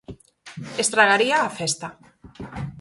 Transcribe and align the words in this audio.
Estragaría 0.83 1.37
a 1.41 1.53
festa. 1.59 1.87